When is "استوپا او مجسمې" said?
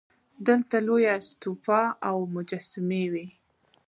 1.19-3.03